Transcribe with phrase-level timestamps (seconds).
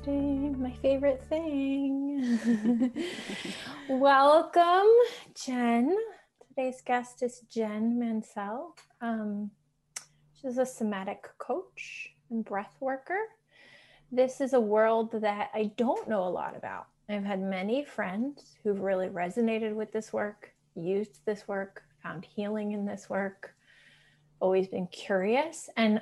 [0.00, 2.38] My favorite thing.
[3.88, 4.88] Welcome,
[5.34, 5.94] Jen.
[6.48, 8.74] Today's guest is Jen Mansell.
[9.02, 9.50] Um,
[10.32, 13.18] she's a somatic coach and breath worker.
[14.10, 16.86] This is a world that I don't know a lot about.
[17.10, 22.72] I've had many friends who've really resonated with this work, used this work, found healing
[22.72, 23.54] in this work,
[24.40, 25.68] always been curious.
[25.76, 26.00] And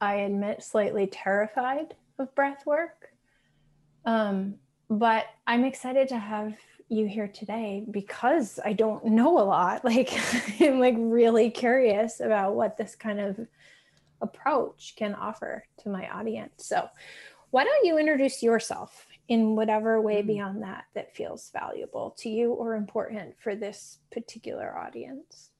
[0.00, 3.07] I admit, slightly terrified of breath work.
[4.04, 4.56] Um,
[4.90, 6.54] but I'm excited to have
[6.88, 9.84] you here today because I don't know a lot.
[9.88, 10.12] Like,
[10.60, 13.38] I'm like really curious about what this kind of
[14.20, 16.66] approach can offer to my audience.
[16.66, 16.88] So,
[17.50, 20.28] why don't you introduce yourself in whatever way mm-hmm.
[20.28, 25.50] beyond that that feels valuable to you or important for this particular audience?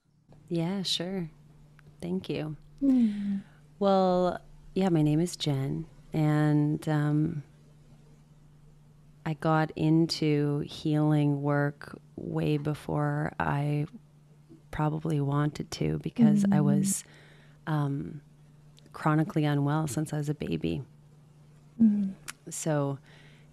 [0.49, 1.31] Yeah, sure.
[2.01, 2.57] Thank you.
[2.83, 3.43] Mm.
[3.79, 4.39] Well,
[4.75, 7.43] yeah, my name is Jen, and um,
[9.29, 13.85] I got into healing work way before I
[14.71, 16.55] probably wanted to because mm-hmm.
[16.55, 17.05] I was
[17.67, 18.23] um,
[18.95, 20.83] chronically unwell since I was a baby.
[21.79, 22.13] Mm-hmm.
[22.49, 23.01] So,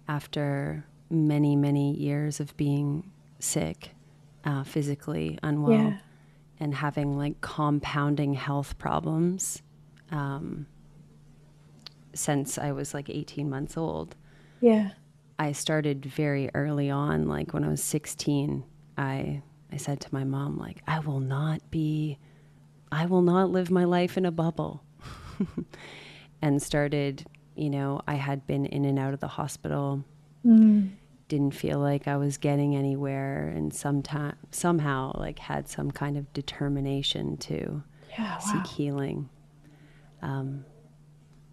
[0.08, 3.90] after many, many years of being sick,
[4.46, 5.98] uh, physically unwell, yeah.
[6.58, 9.60] and having like compounding health problems,
[10.10, 10.68] um,
[12.14, 14.16] since I was like 18 months old.
[14.62, 14.92] Yeah.
[15.38, 18.64] I started very early on, like when I was 16,
[18.96, 19.42] I
[19.72, 22.18] I said to my mom like I will not be
[22.90, 24.82] I will not live my life in a bubble.
[26.42, 30.04] and started, you know, I had been in and out of the hospital.
[30.44, 30.90] Mm.
[31.28, 36.32] Didn't feel like I was getting anywhere and sometime somehow like had some kind of
[36.32, 38.38] determination to yeah, wow.
[38.38, 39.28] seek healing.
[40.22, 40.64] Um,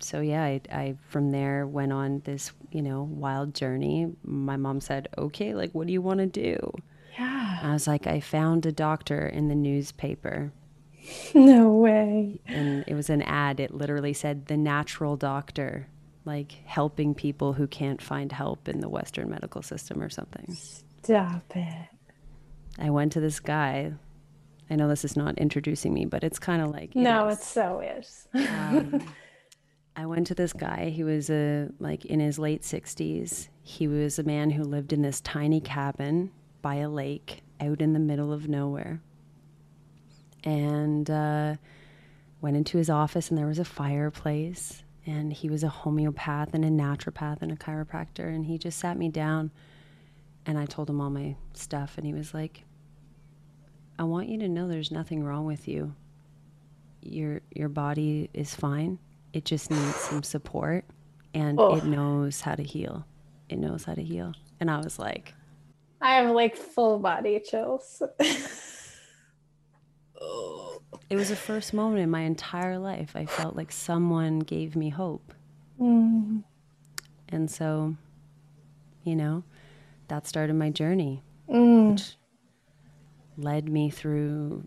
[0.04, 4.14] so yeah, I, I, from there went on this you know wild journey.
[4.24, 6.74] My mom said, "Okay, like what do you want to do?"
[7.18, 7.60] Yeah.
[7.62, 10.52] I was like, I found a doctor in the newspaper.
[11.34, 12.40] No way.
[12.46, 13.60] And it was an ad.
[13.60, 15.88] It literally said the natural doctor,
[16.24, 20.56] like helping people who can't find help in the Western medical system or something.
[21.04, 21.90] Stop it.
[22.80, 23.94] I went to this guy.
[24.70, 27.42] I know this is not introducing me, but it's kind of like no, it, it
[27.42, 28.28] so is.
[28.34, 29.06] Um,
[29.96, 30.90] I went to this guy.
[30.90, 33.50] He was a like in his late 60s.
[33.62, 36.32] He was a man who lived in this tiny cabin
[36.62, 39.02] by a lake out in the middle of nowhere.
[40.44, 41.56] And uh,
[42.42, 44.84] went into his office, and there was a fireplace.
[45.06, 48.28] And he was a homeopath and a naturopath and a chiropractor.
[48.28, 49.52] And he just sat me down,
[50.46, 51.98] and I told him all my stuff.
[51.98, 52.64] And he was like,
[54.00, 55.94] "I want you to know there's nothing wrong with you.
[57.02, 58.98] Your your body is fine."
[59.34, 60.86] It just needs some support
[61.34, 61.76] and oh.
[61.76, 63.06] it knows how to heal.
[63.50, 64.34] It knows how to heal.
[64.60, 65.34] And I was like,
[66.02, 68.02] I have like full body chills.
[68.20, 68.48] it
[71.16, 75.34] was the first moment in my entire life I felt like someone gave me hope.
[75.80, 76.44] Mm.
[77.30, 77.96] And so,
[79.04, 79.44] you know,
[80.08, 81.92] that started my journey, mm.
[81.92, 82.16] which
[83.38, 84.64] led me through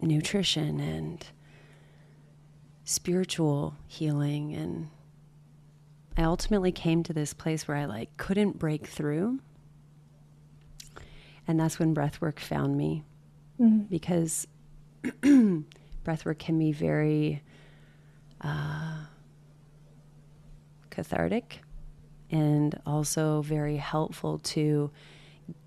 [0.00, 1.24] nutrition and
[2.88, 4.88] spiritual healing and
[6.16, 9.40] I ultimately came to this place where I like couldn't break through.
[11.46, 13.04] And that's when breathwork found me.
[13.60, 13.82] Mm-hmm.
[13.90, 14.46] Because
[15.04, 17.42] breathwork can be very
[18.40, 19.02] uh,
[20.88, 21.60] cathartic
[22.30, 24.90] and also very helpful to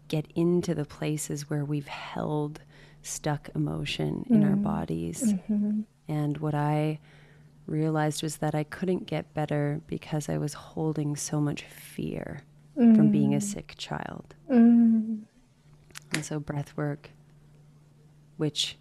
[0.07, 2.61] get into the places where we've held
[3.03, 4.49] stuck emotion in mm-hmm.
[4.49, 5.21] our bodies.
[5.21, 5.81] Mm-hmm.
[6.11, 6.99] And what I
[7.67, 12.41] realized was that I couldn't get better because I was holding so much fear
[12.77, 12.93] mm.
[12.97, 13.43] from being a mm.
[13.43, 14.35] sick child.
[14.51, 15.21] Mm.
[16.13, 17.11] And so, breath work,
[18.35, 18.77] which,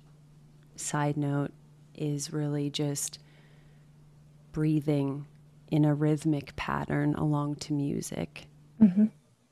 [0.74, 1.52] side note,
[1.94, 3.20] is really just
[4.50, 5.26] breathing
[5.70, 8.48] in a rhythmic pattern along to music.
[8.82, 9.06] Mm-hmm.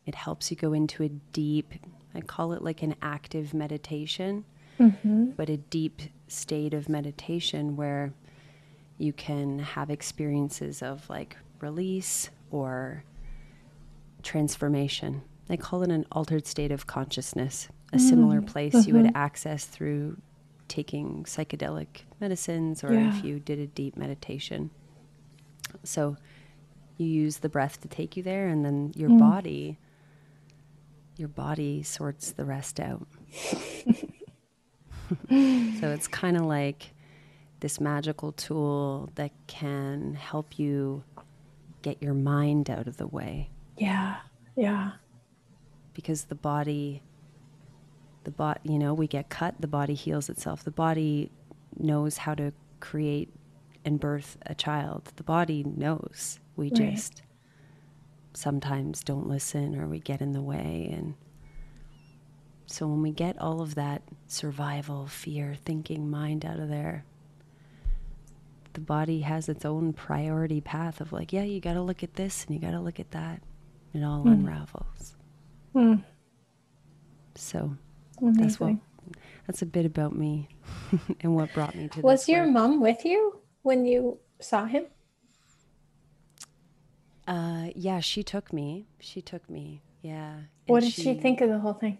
[0.04, 1.74] It helps you go into a deep,
[2.12, 4.44] I call it like an active meditation,
[4.80, 5.26] mm-hmm.
[5.36, 8.12] but a deep state of meditation where
[8.98, 13.04] you can have experiences of like release or
[14.22, 15.22] transformation.
[15.46, 18.00] They call it an altered state of consciousness, a mm.
[18.00, 18.88] similar place mm-hmm.
[18.88, 19.16] you would mm-hmm.
[19.16, 20.16] access through
[20.66, 21.86] taking psychedelic
[22.20, 23.16] medicines or yeah.
[23.16, 24.70] if you did a deep meditation.
[25.84, 26.16] So
[26.98, 29.18] you use the breath to take you there and then your mm.
[29.18, 29.78] body
[31.18, 33.06] your body sorts the rest out.
[35.28, 36.92] so it's kind of like
[37.60, 41.02] this magical tool that can help you
[41.82, 43.50] get your mind out of the way.
[43.76, 44.16] Yeah.
[44.56, 44.92] Yeah.
[45.94, 47.02] Because the body
[48.24, 50.62] the body, you know, we get cut, the body heals itself.
[50.62, 51.30] The body
[51.78, 53.32] knows how to create
[53.84, 55.12] and birth a child.
[55.16, 56.38] The body knows.
[56.56, 56.74] We right.
[56.74, 57.22] just
[58.34, 61.14] sometimes don't listen or we get in the way and
[62.66, 67.04] so when we get all of that survival, fear, thinking mind out of there,
[68.74, 72.14] the body has its own priority path of like, yeah, you got to look at
[72.14, 73.42] this and you got to look at that.
[73.92, 74.32] It all mm.
[74.32, 75.16] unravels.
[75.74, 76.04] Mm.
[77.34, 77.76] So
[78.20, 78.42] Amazing.
[78.42, 78.76] that's what
[79.46, 80.48] that's a bit about me
[81.20, 84.84] and what brought me to Was your mom with you when you saw him?
[87.26, 88.86] Uh, yeah, she took me.
[89.00, 89.82] She took me.
[90.02, 90.34] Yeah.
[90.66, 91.98] What did she, she think of the whole thing?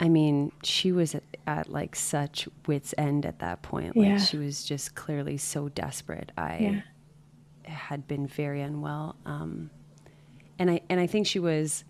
[0.00, 3.96] I mean, she was at, at, like such wits end at that point.
[3.96, 4.18] Like yeah.
[4.18, 6.32] she was just clearly so desperate.
[6.36, 6.82] I
[7.64, 7.72] yeah.
[7.72, 9.70] had been very unwell, um,
[10.58, 11.84] and I and I think she was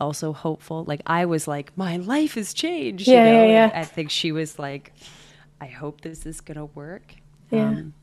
[0.00, 0.84] also hopeful.
[0.84, 3.08] Like I was like, my life has changed.
[3.08, 3.44] Yeah, you know?
[3.46, 3.80] yeah, yeah.
[3.80, 4.92] I think she was like,
[5.60, 7.14] I hope this is gonna work.
[7.50, 7.68] Yeah.
[7.68, 7.94] Um,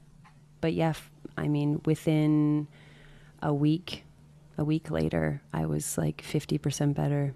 [0.60, 0.94] but yeah,
[1.38, 2.68] I mean, within
[3.42, 4.04] a week,
[4.58, 7.34] a week later, I was like fifty percent better.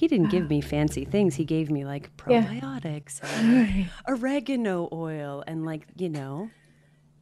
[0.00, 1.34] He didn't give me fancy things.
[1.34, 3.84] He gave me like probiotics yeah.
[4.08, 6.48] oregano oil and like, you know.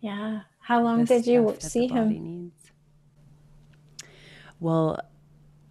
[0.00, 0.42] Yeah.
[0.60, 2.52] How long did you see him?
[4.60, 5.00] Well,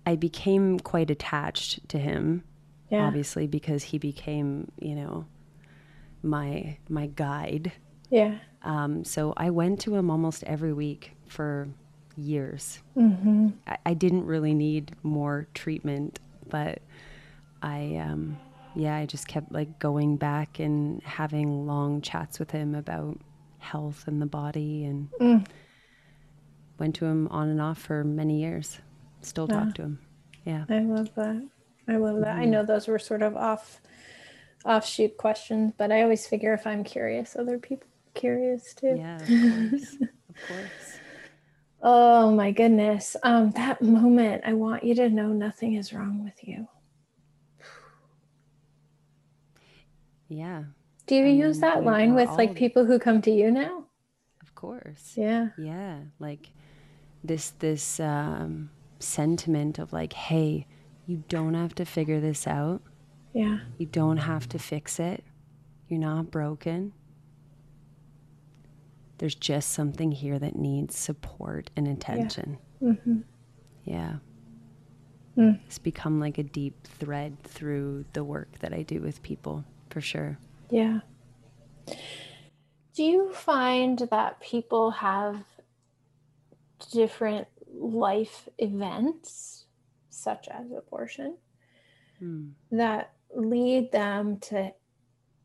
[0.05, 2.43] I became quite attached to him.
[2.91, 3.07] Yeah.
[3.07, 5.27] Obviously because he became, you know,
[6.21, 7.71] my my guide.
[8.09, 8.39] Yeah.
[8.63, 11.69] Um, so I went to him almost every week for
[12.17, 12.79] years.
[12.97, 13.49] Mm-hmm.
[13.65, 16.19] I, I, didn't really need more treatment,
[16.49, 16.81] but
[17.61, 18.37] I, um,
[18.75, 23.19] yeah, I just kept like going back and having long chats with him about
[23.59, 25.45] health and the body and mm.
[26.79, 28.79] went to him on and off for many years.
[29.21, 29.59] Still yeah.
[29.59, 29.99] talk to him.
[30.45, 30.65] Yeah.
[30.69, 31.47] I love that.
[31.87, 32.27] I love that.
[32.27, 32.41] Mm-hmm.
[32.41, 33.81] I know those were sort of off
[34.65, 38.95] offshoot questions, but I always figure if I'm curious, other people curious too.
[38.97, 39.97] Yeah, of course.
[40.01, 40.99] of course.
[41.81, 43.15] Oh my goodness.
[43.23, 46.67] Um, that moment, I want you to know nothing is wrong with you.
[50.27, 50.63] Yeah.
[51.05, 53.85] Do you I use mean, that line with like people who come to you now?
[54.41, 55.13] Of course.
[55.15, 55.49] Yeah.
[55.57, 55.99] Yeah.
[56.19, 56.49] Like
[57.23, 58.69] this this um
[58.99, 60.67] sentiment of like, hey,
[61.05, 62.81] you don't have to figure this out.
[63.33, 63.59] Yeah.
[63.77, 65.23] You don't have to fix it.
[65.87, 66.93] You're not broken.
[69.17, 72.57] There's just something here that needs support and attention.
[72.79, 72.89] Yeah.
[72.89, 73.17] Mm-hmm.
[73.85, 74.15] yeah.
[75.37, 75.59] Mm.
[75.65, 80.01] It's become like a deep thread through the work that I do with people for
[80.01, 80.39] sure.
[80.69, 80.99] Yeah.
[82.95, 85.43] Do you find that people have
[86.91, 89.65] different life events,
[90.09, 91.37] such as abortion,
[92.17, 92.47] hmm.
[92.71, 94.73] that lead them to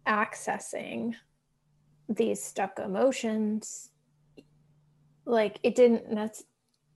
[0.07, 1.15] accessing
[2.17, 3.91] these stuck emotions?
[5.25, 6.09] Like it didn't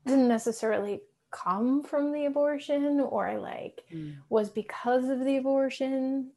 [0.07, 4.13] didn't necessarily come from the abortion, or like hmm.
[4.29, 6.31] was because of the abortion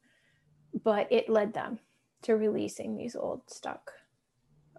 [0.84, 1.78] but it led them
[2.22, 3.92] to releasing these old stuck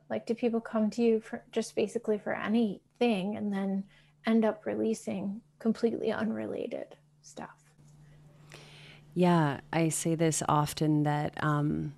[0.10, 3.84] like do people come to you for just basically for anything and then
[4.26, 7.72] end up releasing completely unrelated stuff
[9.14, 11.94] yeah i say this often that um,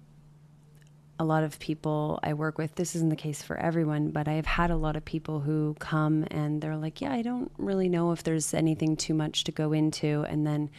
[1.19, 4.45] a lot of people i work with this isn't the case for everyone but i've
[4.45, 8.11] had a lot of people who come and they're like yeah i don't really know
[8.11, 10.69] if there's anything too much to go into and then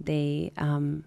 [0.00, 1.04] they um,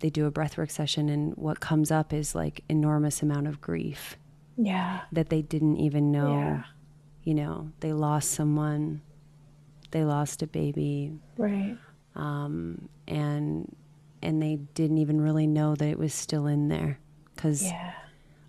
[0.00, 4.16] they do a breathwork session and what comes up is like enormous amount of grief.
[4.56, 5.00] Yeah.
[5.12, 6.34] That they didn't even know.
[6.34, 6.62] Yeah.
[7.24, 9.00] You know, they lost someone,
[9.92, 11.12] they lost a baby.
[11.38, 11.78] Right.
[12.16, 13.74] Um, and
[14.20, 16.98] and they didn't even really know that it was still in there
[17.42, 17.92] cuz yeah.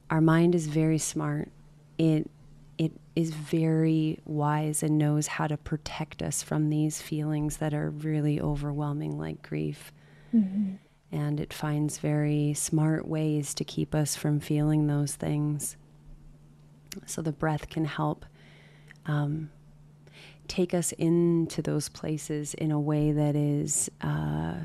[0.09, 1.49] our mind is very smart.
[1.97, 2.29] It
[2.77, 7.89] it is very wise and knows how to protect us from these feelings that are
[7.89, 9.91] really overwhelming like grief.
[10.33, 10.75] Mm-hmm
[11.13, 15.77] and it finds very smart ways to keep us from feeling those things.
[17.05, 18.25] So the breath can help
[19.05, 19.51] um,
[20.47, 24.55] take us into those places in a way that is uh,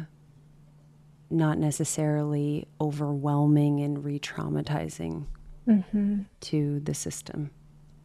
[1.30, 5.26] not necessarily overwhelming and re traumatizing
[5.66, 6.20] mm-hmm.
[6.40, 7.50] to the system.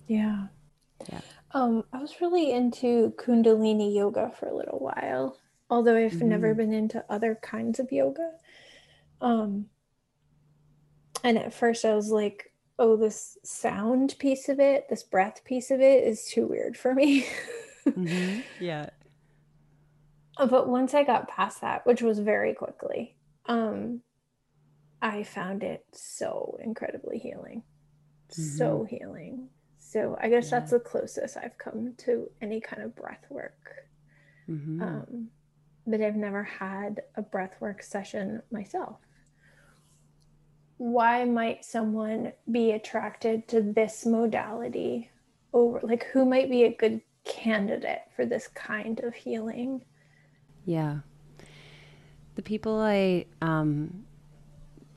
[0.07, 0.47] Yeah.
[1.11, 1.21] Yeah.
[1.51, 5.37] Um, I was really into Kundalini yoga for a little while,
[5.69, 6.29] although I've mm-hmm.
[6.29, 8.31] never been into other kinds of yoga.
[9.21, 9.67] Um,
[11.23, 15.71] and at first I was like, oh, this sound piece of it, this breath piece
[15.71, 17.25] of it is too weird for me.
[17.87, 18.41] mm-hmm.
[18.59, 18.89] Yeah.
[20.37, 24.01] But once I got past that, which was very quickly, um,
[25.01, 27.63] I found it so incredibly healing.
[28.31, 28.57] Mm-hmm.
[28.57, 29.49] So healing.
[29.77, 30.59] So I guess yeah.
[30.59, 33.87] that's the closest I've come to any kind of breath work.
[34.49, 34.81] Mm-hmm.
[34.81, 35.27] Um,
[35.85, 38.97] but I've never had a breath work session myself.
[40.77, 45.11] Why might someone be attracted to this modality
[45.53, 49.83] over like who might be a good candidate for this kind of healing?
[50.65, 50.99] Yeah.
[52.35, 54.05] The people I um,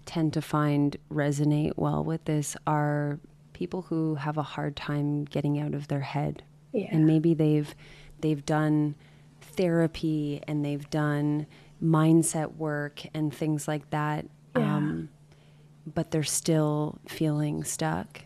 [0.07, 3.19] tend to find resonate well with this are
[3.53, 6.43] people who have a hard time getting out of their head.
[6.73, 6.89] Yeah.
[6.91, 7.75] And maybe they've
[8.21, 8.95] they've done
[9.41, 11.47] therapy and they've done
[11.83, 14.27] mindset work and things like that.
[14.57, 14.77] Yeah.
[14.77, 15.09] Um,
[15.87, 18.23] but they're still feeling stuck.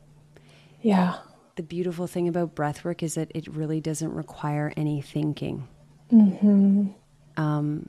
[0.83, 1.17] Yeah.
[1.57, 5.69] The beautiful thing about breath work is that it really doesn't require any thinking.
[6.11, 6.89] Mm-hmm.
[7.41, 7.89] Um,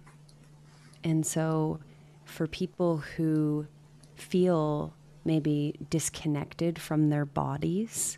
[1.04, 1.80] and so
[2.24, 3.68] for people who
[4.16, 4.94] feel
[5.26, 8.18] maybe disconnected from their bodies.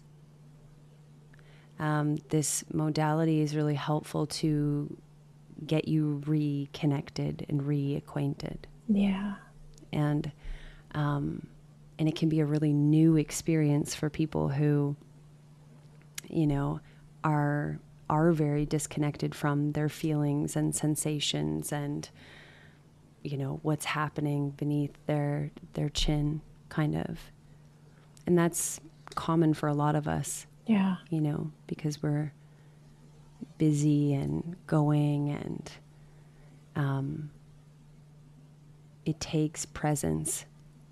[1.80, 4.96] Um, this modality is really helpful to
[5.66, 8.58] get you reconnected and reacquainted.
[8.88, 9.36] Yeah.
[9.92, 10.32] And
[10.94, 11.48] um,
[11.98, 14.96] and it can be a really new experience for people who,
[16.30, 16.80] you know,
[17.24, 22.10] are are very disconnected from their feelings and sensations and
[23.24, 27.20] you know what's happening beneath their their chin kind of.
[28.26, 28.80] And that's
[29.16, 30.98] common for a lot of us yeah.
[31.10, 32.32] you know because we're
[33.58, 35.72] busy and going and
[36.76, 37.30] um,
[39.06, 40.46] it takes presence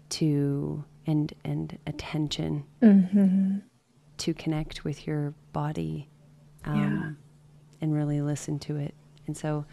[0.10, 3.58] to and and attention mm-hmm.
[4.18, 6.08] to connect with your body
[6.66, 7.12] um, yeah.
[7.82, 8.94] and really listen to it
[9.28, 9.66] and so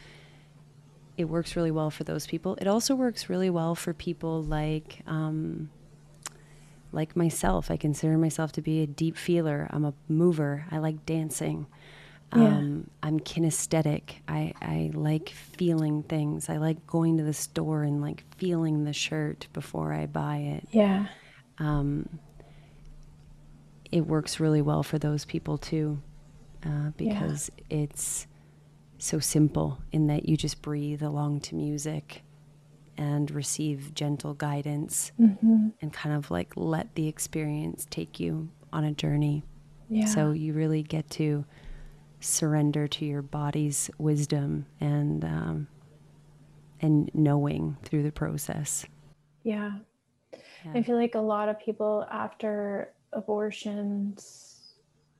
[1.16, 2.56] it works really well for those people.
[2.60, 5.68] It also works really well for people like um,
[6.92, 7.72] like myself.
[7.72, 9.68] I consider myself to be a deep feeler.
[9.70, 10.66] I'm a mover.
[10.70, 11.66] I like dancing.
[12.34, 12.44] Yeah.
[12.44, 14.20] Um, I'm kinesthetic.
[14.28, 16.48] I, I like feeling things.
[16.48, 20.68] I like going to the store and like feeling the shirt before I buy it.
[20.70, 21.06] Yeah.
[21.58, 22.20] Um,
[23.90, 26.00] it works really well for those people too,
[26.64, 27.78] uh, because yeah.
[27.82, 28.26] it's
[28.98, 32.22] so simple in that you just breathe along to music
[32.96, 35.68] and receive gentle guidance mm-hmm.
[35.80, 39.44] and kind of like let the experience take you on a journey.
[39.88, 40.06] Yeah.
[40.06, 41.44] So you really get to
[42.20, 45.68] surrender to your body's wisdom and um,
[46.80, 48.84] and knowing through the process.
[49.44, 49.72] Yeah.
[50.32, 50.72] yeah.
[50.74, 54.47] I feel like a lot of people after abortions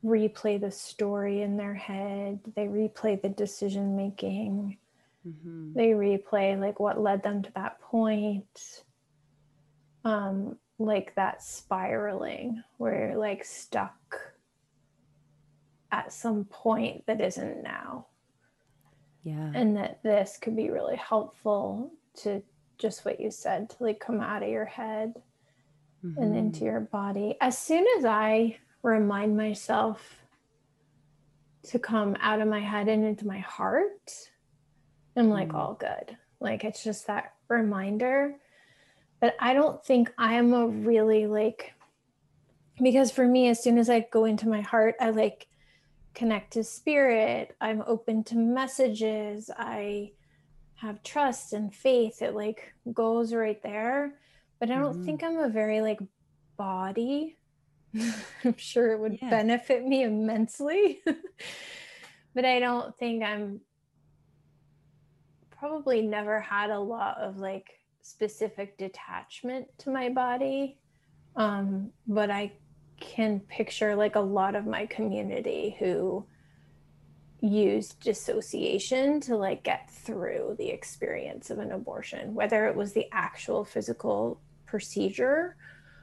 [0.04, 2.40] replay the story in their head.
[2.54, 4.78] They replay the decision making.
[5.26, 5.72] Mm-hmm.
[5.74, 8.84] they replay like what led them to that point
[10.04, 13.98] um like that spiraling where you're like stuck
[15.90, 18.06] at some point that isn't now.
[19.24, 19.50] Yeah.
[19.54, 22.42] And that this could be really helpful to
[22.78, 25.14] just what you said to like come out of your head
[26.04, 26.22] mm-hmm.
[26.22, 27.36] and into your body.
[27.40, 30.22] As soon as i remind myself
[31.64, 34.12] to come out of my head and into my heart,
[35.16, 35.54] I'm like, mm.
[35.54, 36.16] all good.
[36.40, 38.34] Like it's just that reminder.
[39.20, 41.72] But I don't think I'm a really like,
[42.80, 45.48] because for me, as soon as I go into my heart, I like
[46.14, 47.56] connect to spirit.
[47.60, 49.50] I'm open to messages.
[49.56, 50.12] I
[50.76, 52.22] have trust and faith.
[52.22, 54.14] It like goes right there.
[54.60, 55.04] But I don't mm-hmm.
[55.04, 55.98] think I'm a very like
[56.56, 57.36] body
[58.44, 59.30] I'm sure it would yeah.
[59.30, 61.00] benefit me immensely.
[62.34, 63.60] but I don't think I'm
[65.50, 70.78] probably never had a lot of like specific detachment to my body.
[71.36, 72.52] Um, but I
[73.00, 76.26] can picture like a lot of my community who
[77.40, 83.06] used dissociation to like get through the experience of an abortion, whether it was the
[83.12, 85.56] actual physical procedure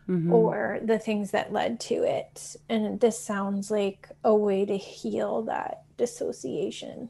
[0.10, 0.32] mm-hmm.
[0.32, 2.56] or the things that led to it.
[2.70, 7.10] And this sounds like a way to heal that dissociation.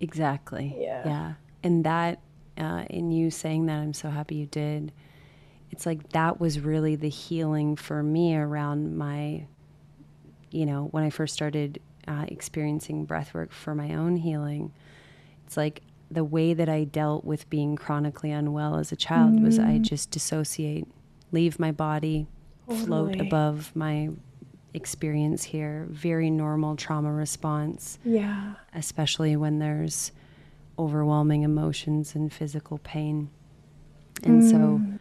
[0.00, 0.76] Exactly.
[0.78, 1.02] Yeah.
[1.06, 1.32] Yeah.
[1.62, 2.20] And that,
[2.58, 4.92] uh, in you saying that, I'm so happy you did.
[5.70, 9.46] It's like that was really the healing for me around my,
[10.50, 14.72] you know, when I first started uh, experiencing breath work for my own healing.
[15.46, 19.42] It's like the way that I dealt with being chronically unwell as a child mm.
[19.42, 19.82] was I mm.
[19.82, 20.86] just dissociate
[21.34, 22.26] leave my body,
[22.68, 22.86] totally.
[22.86, 24.08] float above my
[24.72, 25.86] experience here.
[25.90, 27.98] Very normal trauma response.
[28.04, 28.54] Yeah.
[28.74, 30.12] Especially when there's
[30.78, 33.30] overwhelming emotions and physical pain.
[34.22, 34.50] And mm.
[34.50, 34.98] so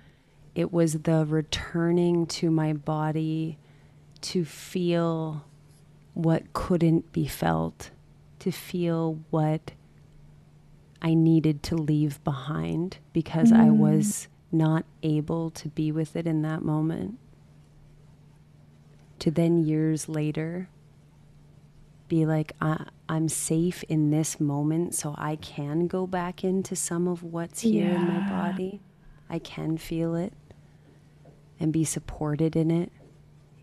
[0.56, 3.58] it was the returning to my body
[4.22, 5.46] to feel
[6.14, 7.90] what couldn't be felt,
[8.40, 9.72] to feel what
[11.02, 13.60] I needed to leave behind because mm.
[13.60, 17.18] I was not able to be with it in that moment,
[19.20, 20.70] to then years later
[22.08, 27.08] be like, I, am safe in this moment, so I can go back into some
[27.08, 27.96] of what's here yeah.
[27.96, 28.82] in my body.
[29.30, 30.34] I can feel it
[31.60, 32.92] and be supported in it.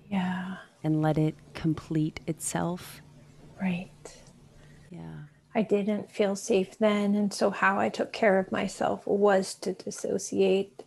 [0.09, 0.57] Yeah.
[0.83, 3.03] And let it complete itself.
[3.61, 4.17] Right.
[4.91, 5.25] Yeah.
[5.61, 7.15] I didn't feel safe then.
[7.15, 10.83] And so, how I took care of myself was to dissociate.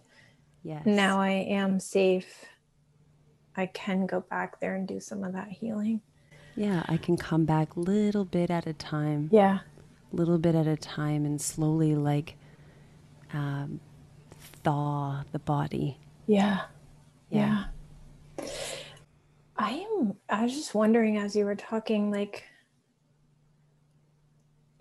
[0.63, 0.83] Yes.
[0.87, 2.45] Now I am safe.
[3.55, 6.01] I can go back there and do some of that healing.
[6.55, 9.29] Yeah, I can come back little bit at a time.
[9.31, 9.59] Yeah.
[10.11, 12.35] Little bit at a time and slowly, like,
[13.31, 13.79] um,
[14.63, 15.99] thaw the body.
[16.25, 16.61] Yeah.
[17.29, 17.65] Yeah.
[18.39, 18.45] yeah.
[19.55, 22.45] I am, I was just wondering as you were talking, like,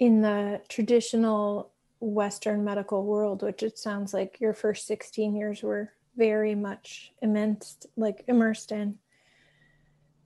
[0.02, 5.92] in the traditional Western medical world, which it sounds like your first 16 years were
[6.16, 8.98] very much immense, like immersed in.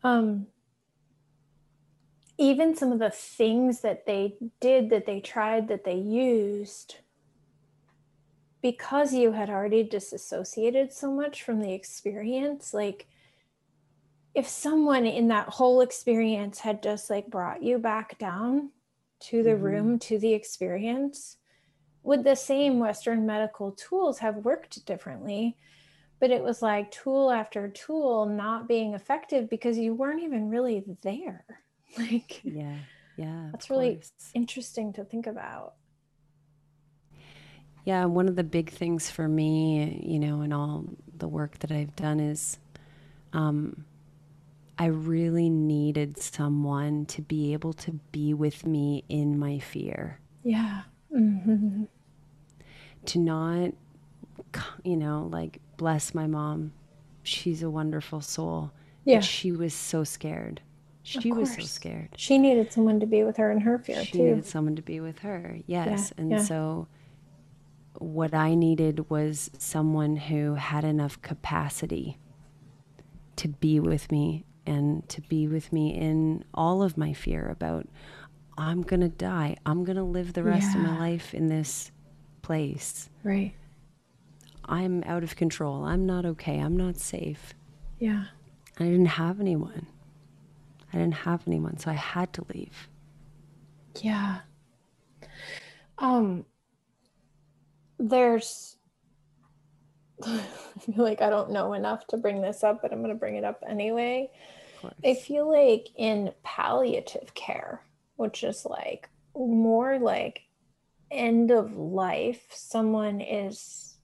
[0.03, 0.47] Um,
[2.39, 6.97] even some of the things that they did, that they tried, that they used,
[8.63, 13.09] because you had already disassociated so much from the experience, like
[14.35, 18.71] if someone in that whole experience had just like brought you back down
[19.21, 19.63] to the mm-hmm.
[19.63, 21.37] room, to the experience,
[22.03, 25.57] would the same Western medical tools have worked differently?
[26.19, 30.85] But it was like tool after tool not being effective because you weren't even really
[31.03, 31.45] there.
[31.99, 32.77] Like, yeah,
[33.17, 33.49] yeah.
[33.53, 34.03] That's really
[34.35, 35.77] interesting to think about.
[37.87, 40.85] Yeah, one of the big things for me, you know, in all
[41.17, 42.59] the work that I've done is
[43.33, 43.85] um,
[44.79, 50.21] I really needed someone to be able to be with me in my fear.
[50.43, 50.83] Yeah.
[51.15, 51.85] Mm-hmm.
[53.07, 53.73] To not,
[54.85, 56.73] you know, like bless my mom.
[57.23, 58.73] She's a wonderful soul.
[59.05, 59.21] Yeah.
[59.21, 60.61] she was so scared.
[61.05, 62.09] She was so scared.
[62.17, 64.19] She needed someone to be with her in her fear she too.
[64.19, 65.59] She needed someone to be with her.
[65.67, 66.13] Yes.
[66.17, 66.43] Yeah, and yeah.
[66.43, 66.89] so
[67.99, 72.19] what I needed was someone who had enough capacity
[73.37, 77.89] to be with me and to be with me in all of my fear about
[78.59, 79.57] I'm going to die.
[79.67, 80.77] I'm going to live the rest yeah.
[80.77, 81.91] of my life in this
[82.43, 83.11] place.
[83.23, 83.53] Right.
[84.65, 85.85] I'm out of control.
[85.85, 86.59] I'm not okay.
[86.59, 87.55] I'm not safe.
[87.99, 88.25] Yeah.
[88.79, 89.87] I didn't have anyone.
[90.93, 92.89] I didn't have anyone, so I had to leave.
[94.01, 94.41] Yeah.
[95.99, 96.45] Um
[97.99, 98.77] there's
[100.25, 100.41] I
[100.81, 103.37] feel like I don't know enough to bring this up, but I'm going to bring
[103.37, 104.31] it up anyway.
[105.05, 107.83] I feel like in palliative care,
[108.17, 110.43] which is like more like
[111.11, 113.97] end of life, someone is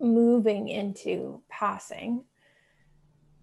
[0.00, 2.24] moving into passing.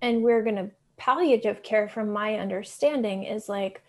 [0.02, 3.82] And we're going to, palliative care, from my understanding, is like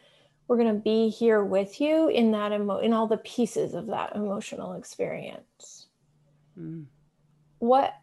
[0.47, 3.87] we're going to be here with you in that emo- in all the pieces of
[3.89, 5.87] that emotional experience.
[6.59, 6.87] Mm.
[7.59, 7.95] What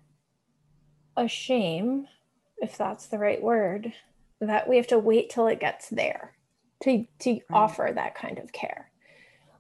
[1.16, 2.08] a shame
[2.62, 3.94] if that's the right word,
[4.40, 6.36] that we have to wait till it gets there
[6.84, 7.42] to to right.
[7.52, 8.92] offer that kind of care.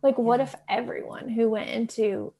[0.01, 0.23] Like yeah.
[0.23, 2.33] what if everyone who went into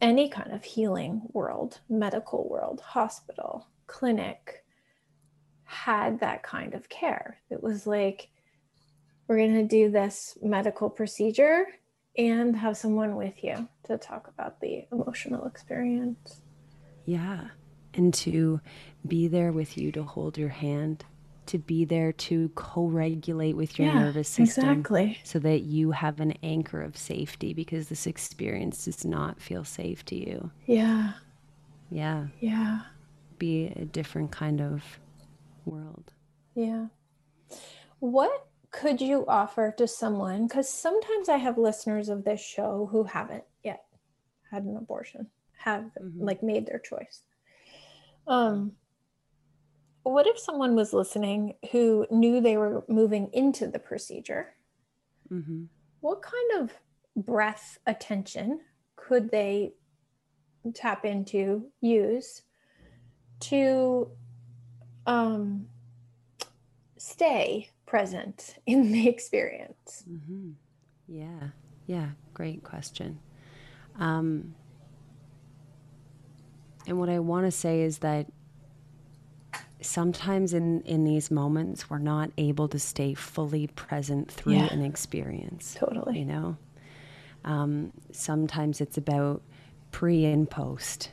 [0.00, 4.64] any kind of healing world, medical world, hospital, clinic
[5.64, 7.38] had that kind of care.
[7.50, 8.28] It was like
[9.28, 11.66] we're going to do this medical procedure
[12.18, 16.40] and have someone with you to talk about the emotional experience.
[17.06, 17.48] Yeah
[17.94, 18.60] and to
[19.06, 21.04] be there with you to hold your hand
[21.44, 25.18] to be there to co-regulate with your Yeah, nervous system exactly.
[25.24, 30.04] so that you have an anchor of safety because this experience does not feel safe
[30.06, 31.14] to you Yeah.
[31.90, 32.82] yeah Yeah.
[33.38, 34.82] be a different kind of
[35.64, 36.12] world
[36.54, 36.86] Yeah.
[37.98, 40.46] What could you offer to someone?
[40.46, 43.84] Because sometimes I have listeners of this show who haven't yet
[44.50, 46.20] had an abortion, have Mhm.
[46.20, 47.22] like made their choice.
[48.26, 48.76] Um,
[50.10, 54.54] what if someone was listening who knew they were moving into the procedure?
[55.28, 55.64] hmm
[56.00, 56.72] What kind of
[57.16, 58.60] breath attention
[58.96, 59.74] could they
[60.74, 62.42] tap into, use
[63.40, 64.10] to
[65.06, 65.66] um,
[66.96, 70.04] stay present in the experience?
[70.06, 70.52] hmm
[71.06, 71.48] Yeah,
[71.86, 73.20] yeah, great question.
[73.98, 74.54] Um,
[76.86, 78.26] and what I want to say is that
[79.82, 84.72] sometimes in in these moments we're not able to stay fully present through Yeah.
[84.72, 85.74] an experience.
[85.78, 86.20] Totally.
[86.20, 86.56] You know,
[87.44, 89.42] um, sometimes it's about
[89.90, 91.12] pre and post.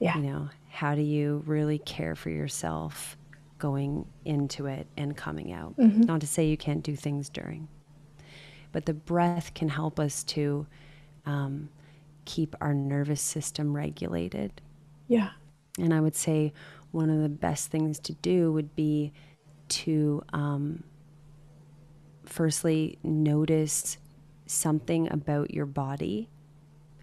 [0.00, 0.16] Yeah.
[0.18, 3.16] You know, how do you really care for yourself
[3.58, 5.76] going into it and coming out?
[5.76, 6.04] Mhm.
[6.04, 7.68] Not to say you can't do things during,
[8.72, 10.66] but the breath can help us to
[11.26, 11.70] um,
[12.26, 14.60] keep our nervous system regulated.
[15.08, 15.30] Yeah.
[15.78, 16.52] And I would say
[16.94, 19.12] one of the best things to do would be
[19.68, 20.84] to um,
[22.24, 23.98] firstly notice
[24.46, 26.28] something about your body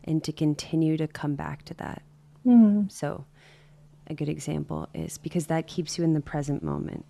[0.03, 2.01] and to continue to come back to that.
[2.45, 2.91] Mm.
[2.91, 3.25] So,
[4.07, 7.05] a good example is because that keeps you in the present moment.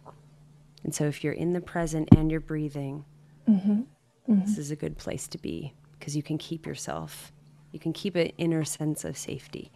[0.83, 3.05] And so, if you're in the present and you're breathing,
[3.47, 3.85] Mhm.
[4.27, 7.31] this is a good place to be because you can keep yourself,
[7.71, 9.71] you can keep an inner sense of safety,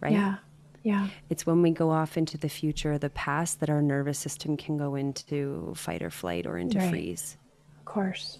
[0.00, 0.12] right?
[0.12, 0.38] Yeah.
[0.82, 1.08] Yeah.
[1.28, 4.56] It's when we go off into the future or the past that our nervous system
[4.56, 6.90] can go into fight or flight or into Right.
[6.90, 7.36] freeze.
[7.78, 8.38] Of course.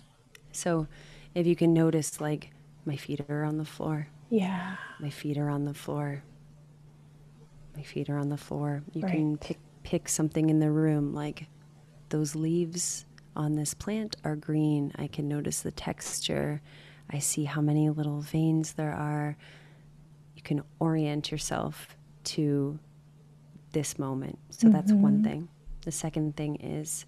[0.53, 0.87] So,
[1.35, 2.51] if you can notice, like,
[2.85, 4.77] my feet are on the floor, Yeah.
[5.01, 6.23] my feet are on the floor,
[7.77, 8.83] my feet are on the floor.
[8.93, 11.47] You can pick pick something in the room, like
[12.11, 14.93] those leaves on this plant are green.
[14.97, 16.61] I can notice the texture.
[17.09, 19.37] I see how many little veins there are.
[20.35, 21.97] You can orient yourself
[22.37, 22.79] to
[23.73, 24.39] this moment.
[24.51, 25.49] So that's one thing.
[25.85, 27.07] The second thing is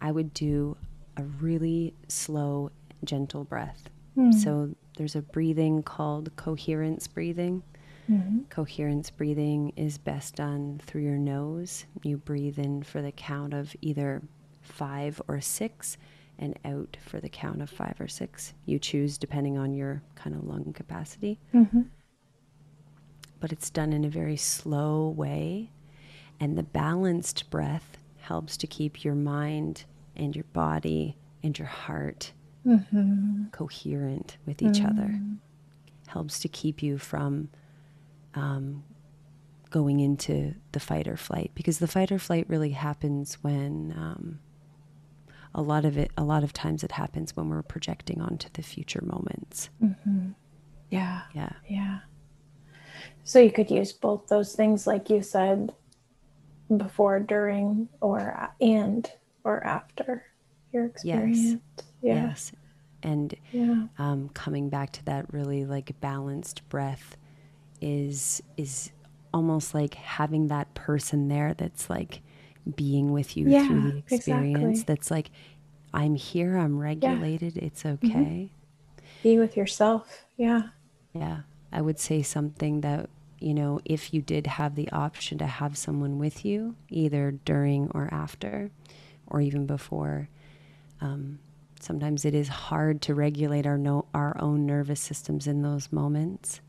[0.00, 0.76] I would do
[1.16, 2.70] a really slow,
[3.04, 3.88] gentle breath.
[4.32, 7.62] So there's a breathing called coherence breathing.
[8.08, 8.48] Mhm.
[8.48, 11.84] Coherence breathing is best done through your nose.
[12.02, 14.22] You breathe in for the count of either
[14.62, 15.98] five or six
[16.38, 18.54] and out for the count of five or six.
[18.64, 21.38] You choose depending on your kind of lung capacity.
[21.52, 21.86] Mhm.
[23.46, 25.70] But it's done in a very slow way.
[26.40, 29.84] And the balanced breath helps to keep your mind
[30.16, 32.32] and your body and your heart
[32.64, 33.52] Mhm.
[33.52, 35.22] coherent with each other.
[36.08, 37.50] Helps to keep you from
[38.34, 38.82] um,
[39.70, 44.40] going into the fight or flight because the fight or flight really happens when um,
[45.54, 48.62] a lot of it, a lot of times it happens when we're projecting onto the
[48.64, 49.70] future moments.
[49.80, 50.34] Mhm.
[50.90, 51.22] Yeah.
[51.32, 51.52] Yeah.
[51.68, 52.00] Yeah.
[53.24, 55.72] So you could use both those things, like you said,
[56.74, 59.10] before, during, or and
[59.44, 60.24] or after
[60.72, 61.60] your experience.
[62.02, 62.26] Yeah.
[62.28, 62.52] Yes.
[63.02, 63.86] And Yeah.
[63.98, 67.16] um, coming back to that really like balanced breath
[67.80, 68.90] is is
[69.34, 72.22] almost like having that person there that's like
[72.74, 74.94] being with you Yeah, through the experience exactly.
[74.94, 75.30] that's like
[75.92, 78.50] i'm here i'm regulated it's okay
[79.22, 80.24] Be with yourself.
[80.36, 80.62] Yeah.
[81.14, 81.40] yeah
[81.76, 83.08] i would say something that
[83.38, 87.88] you know if you did have the option to have someone with you either during
[87.94, 88.70] or after
[89.28, 90.28] or even before
[91.00, 91.38] um,
[91.80, 96.60] sometimes it is hard to regulate our no, our own nervous systems in those moments.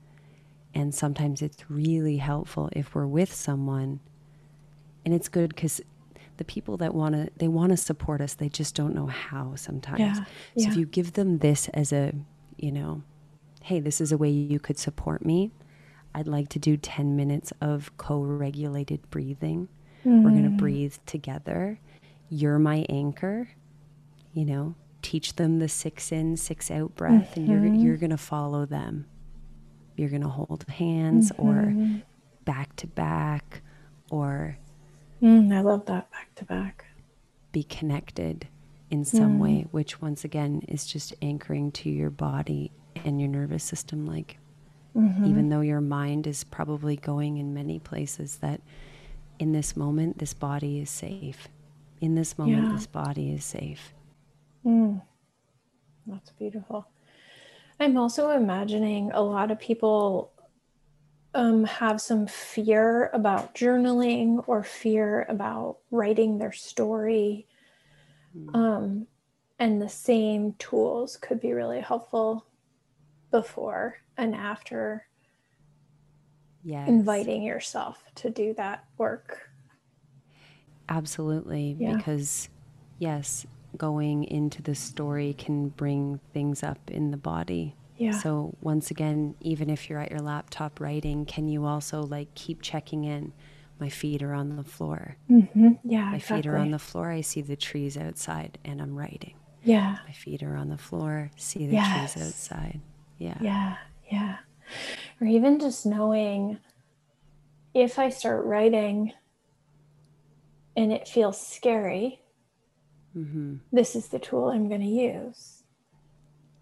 [0.74, 4.00] And sometimes it's really helpful if we're with someone.
[5.06, 5.82] And it's good because
[6.38, 9.56] the people that want to they want to support us they just don't know how
[9.56, 10.00] sometimes.
[10.00, 10.24] Yeah, so
[10.56, 10.67] yeah.
[10.70, 12.13] if you give them this as a
[12.58, 13.02] you know
[13.67, 15.51] hey this is a way you could support me.
[16.15, 19.67] I'd like to do 10 minutes of co-regulated breathing.
[20.06, 20.58] We're going to mm.
[20.58, 21.77] breathe together.
[22.30, 23.49] You're my anchor.
[24.34, 27.75] You know teach them the six in six out breath and you're mm-hmm.
[27.75, 29.06] you're going to follow them.
[29.97, 31.97] You're going to hold hands or mm-hmm.
[32.45, 33.62] back to back
[34.10, 34.58] or
[35.21, 36.86] Mm, I love that back to back.
[37.51, 38.47] be connected
[38.89, 39.39] in some mm.
[39.39, 42.71] way, which once again is just anchoring to your body
[43.06, 44.06] and your nervous system.
[44.06, 44.38] Like,
[44.96, 48.62] even though your mind is probably going in many places, that
[49.38, 51.48] in this moment, this body is safe.
[52.02, 52.74] In this moment, yeah.
[52.74, 53.94] this body is safe.
[54.66, 55.02] Mm.
[56.08, 56.88] That's beautiful.
[57.80, 60.32] I'm also imagining a lot of people
[61.36, 67.46] um, have some fear about journaling or fear about writing their story.
[68.36, 68.56] Mm.
[68.56, 69.08] Um,
[69.60, 72.47] and the same tools could be really helpful
[73.32, 75.08] before and after
[76.63, 76.88] yes.
[76.88, 79.50] inviting yourself to do that work.
[80.90, 81.76] Absolutely.
[81.80, 81.96] Yeah.
[81.96, 82.50] Because,
[83.00, 83.46] yes,
[83.78, 87.76] going into the story can bring things up in the body.
[87.98, 88.12] Yeah.
[88.12, 92.62] So once again, even if you're at your laptop writing, can you also like keep
[92.62, 93.34] checking in?
[93.80, 95.18] My feet are on the floor.
[95.30, 95.74] Mm-hmm.
[95.84, 96.06] Yeah.
[96.10, 96.42] My exactly.
[96.44, 97.12] feet are on the floor.
[97.12, 99.36] I see the trees outside and I'm writing.
[99.63, 99.98] Yeah.
[100.06, 101.32] My feet are on the floor.
[101.36, 102.13] See the yes.
[102.13, 102.82] trees outside.
[103.17, 103.38] Yeah.
[103.41, 103.77] Yeah.
[104.12, 104.38] Yeah.
[105.19, 106.60] Or even just knowing
[107.73, 109.13] if I start writing
[110.75, 112.21] and it feels scary,
[113.15, 113.56] mm-hmm.
[113.71, 115.63] this is the tool I'm going to use.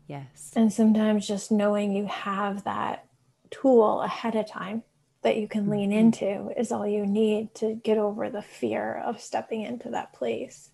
[0.07, 0.53] Yes.
[0.55, 3.05] And sometimes just knowing you have that
[3.49, 4.83] tool ahead of time
[5.23, 5.71] that you can mm-hmm.
[5.71, 10.13] lean into is all you need to get over the fear of stepping into that
[10.13, 10.69] place,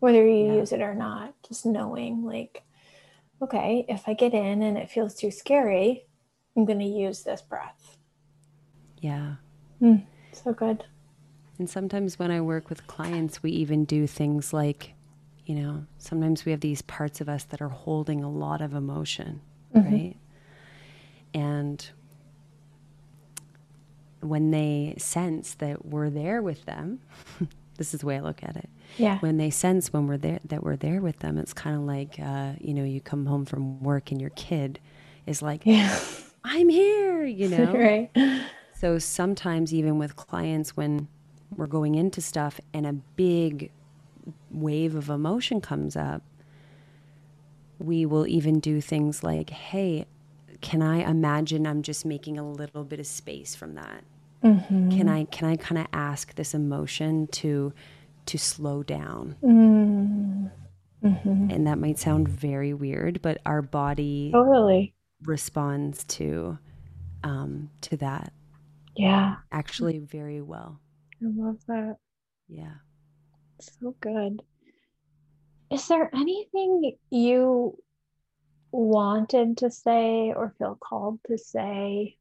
[0.00, 0.54] whether you yeah.
[0.54, 1.34] use it or not.
[1.46, 2.62] Just knowing, like,
[3.44, 6.04] okay, if I get in and it feels too scary,
[6.56, 7.96] I'm going to use this breath.
[8.98, 9.36] Yeah.
[9.80, 10.84] Mm, so good.
[11.58, 14.94] And sometimes when I work with clients, we even do things like
[15.46, 18.72] you know, sometimes we have these parts of us that are holding a lot of
[18.72, 19.40] emotion,
[19.74, 19.92] mm-hmm.
[19.92, 20.16] right?
[21.34, 21.86] And
[24.20, 27.00] when they sense that we're there with them,
[27.76, 28.68] this is the way I look at it.
[28.98, 29.18] Yeah.
[29.18, 32.18] When they sense when we're there that we're there with them, it's kind of like
[32.20, 34.78] uh, you know, you come home from work and your kid
[35.26, 35.98] is like, yeah.
[36.44, 37.72] I'm here, you know.
[37.72, 38.10] right.
[38.78, 41.08] So sometimes even with clients when
[41.56, 43.70] we're going into stuff and a big
[44.50, 46.22] wave of emotion comes up,
[47.78, 50.06] we will even do things like, hey,
[50.60, 54.04] can I imagine I'm just making a little bit of space from that?
[54.44, 54.90] Mm-hmm.
[54.90, 57.72] Can I can I kind of ask this emotion to
[58.26, 59.36] to slow down?
[59.42, 61.50] Mm-hmm.
[61.50, 66.58] And that might sound very weird, but our body totally responds to
[67.22, 68.32] um, to that.
[68.96, 70.80] Yeah, actually, very well.
[71.22, 71.96] I love that.
[72.48, 72.74] Yeah.
[73.60, 74.42] So good.
[75.70, 77.78] Is there anything you
[78.70, 82.16] wanted to say or feel called to say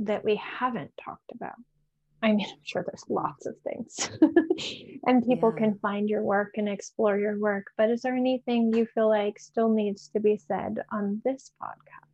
[0.00, 1.54] that we haven't talked about?
[2.22, 4.08] I mean, I'm sure there's lots of things,
[5.06, 5.58] and people yeah.
[5.58, 7.66] can find your work and explore your work.
[7.76, 12.12] But is there anything you feel like still needs to be said on this podcast?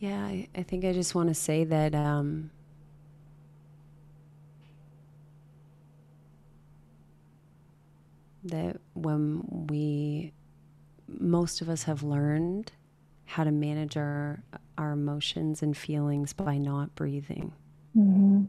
[0.00, 2.50] Yeah, I, I think I just want to say that um,
[8.42, 10.32] that when we
[11.06, 12.72] most of us have learned
[13.32, 14.42] how to manage our
[14.76, 17.50] our emotions and feelings by not breathing.
[17.96, 18.42] Mm-hmm.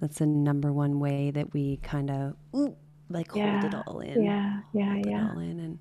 [0.00, 2.34] That's the number one way that we kind of
[3.08, 3.60] like yeah.
[3.60, 4.24] hold it all in.
[4.24, 5.24] Yeah, yeah, hold yeah.
[5.24, 5.78] It all in, and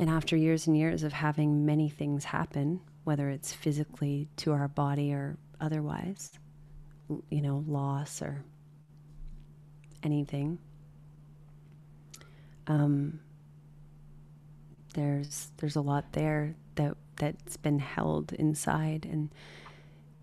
[0.00, 4.66] and after years and years of having many things happen, whether it's physically to our
[4.66, 6.32] body or otherwise,
[7.30, 8.44] you know, loss or
[10.02, 10.58] anything,
[12.66, 13.20] um,
[14.94, 19.30] there's there's a lot there that that's been held inside and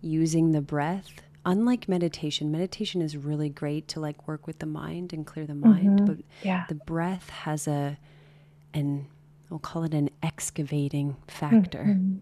[0.00, 5.12] using the breath unlike meditation meditation is really great to like work with the mind
[5.12, 6.04] and clear the mind mm-hmm.
[6.04, 6.64] but yeah.
[6.68, 7.98] the breath has a
[8.72, 9.06] an
[9.50, 12.16] we'll call it an excavating factor mm-hmm.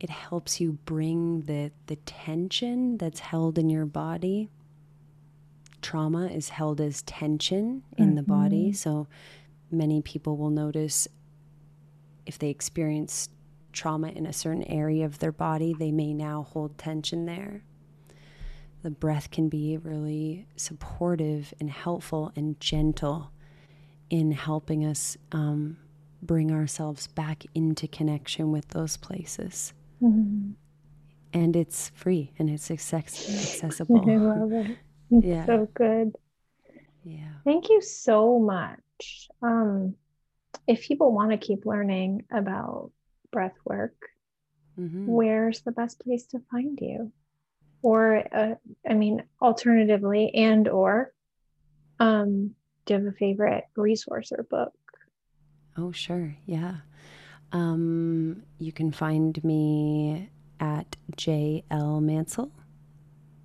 [0.00, 4.48] it helps you bring the the tension that's held in your body
[5.82, 8.16] trauma is held as tension in mm-hmm.
[8.16, 8.66] the body.
[8.68, 8.74] Mm-hmm.
[8.74, 9.08] So
[9.70, 11.08] many people will notice
[12.26, 13.28] if they experience
[13.72, 17.62] trauma in a certain area of their body, they may now hold tension there.
[18.82, 23.30] The breath can be really supportive and helpful and gentle
[24.10, 25.78] in helping us um,
[26.20, 29.72] bring ourselves back into connection with those places.
[30.02, 30.50] Mm-hmm.
[31.32, 34.04] And it's free and it's accessible.
[34.10, 34.76] I love it
[35.20, 35.46] yeah.
[35.46, 36.16] so good.
[37.04, 37.28] Yeah.
[37.44, 39.28] Thank you so much.
[39.42, 39.94] Um,
[40.66, 42.90] if people want to keep learning about
[43.30, 43.94] breath work,
[44.78, 45.06] mm-hmm.
[45.06, 47.12] where's the best place to find you?
[47.82, 48.54] Or, uh,
[48.88, 51.12] I mean, alternatively, and or,
[51.98, 54.72] um, do you have a favorite resource or book?
[55.76, 56.36] Oh, sure.
[56.46, 56.76] Yeah.
[57.52, 62.50] Um, you can find me at JL Mansell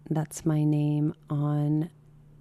[0.10, 1.90] That's my name on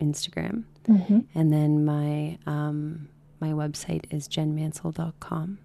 [0.01, 0.65] Instagram.
[0.89, 1.21] Mm-hmm.
[1.35, 3.09] And then my um,
[3.41, 5.59] my website is jenmansell.com.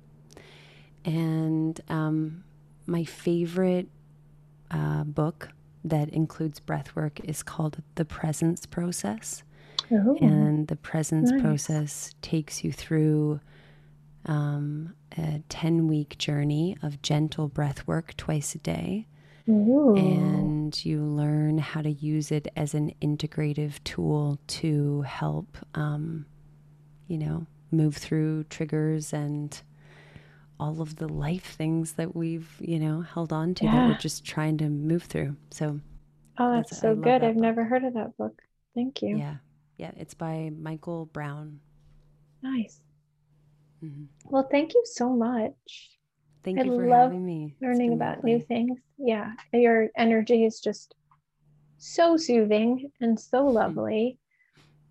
[1.03, 2.43] And um,
[2.85, 3.87] my favorite
[4.69, 5.49] uh, book
[5.83, 9.43] that includes breath work is called The Presence Process.
[9.91, 10.17] Ooh.
[10.21, 11.41] And the presence nice.
[11.41, 13.39] process takes you through
[14.25, 19.07] um, a 10 week journey of gentle breath work twice a day.
[19.49, 19.95] Ooh.
[19.97, 26.25] And you learn how to use it as an integrative tool to help, um,
[27.07, 29.61] you know, move through triggers and
[30.59, 34.23] all of the life things that we've, you know, held on to that we're just
[34.23, 35.35] trying to move through.
[35.49, 35.79] So,
[36.37, 37.05] oh, that's- that's so good.
[37.05, 37.41] that I've book.
[37.41, 38.41] never heard of that book.
[38.75, 39.17] Thank you.
[39.17, 39.37] yeah.
[39.77, 39.91] Yeah.
[39.97, 41.59] It's by Michael Brown.
[42.43, 42.79] Nice.
[43.83, 44.07] Mhm.
[44.29, 45.97] Well, thank you so much.
[46.43, 47.55] Thank I you for love having me.
[47.61, 48.79] Learning about new things.
[48.97, 49.33] Yeah.
[49.53, 50.93] Your energy is just
[51.79, 54.19] so soothing and so lovely.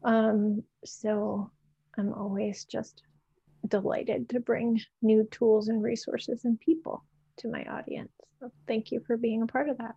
[0.02, 1.50] Um, so
[1.98, 3.02] I'm always just
[3.68, 7.04] delighted to bring new tools and resources and people
[7.38, 8.12] to my audience.
[8.38, 9.94] So thank you for being a part of that.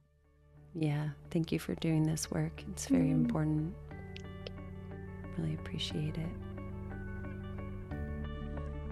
[0.75, 1.09] Yeah.
[1.31, 2.63] Thank you for doing this work.
[2.71, 3.25] It's very Mm.
[3.25, 3.75] important.
[5.37, 6.29] Really appreciate it.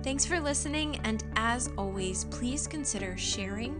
[0.03, 3.79] Thanks for listening, and as always, please consider sharing,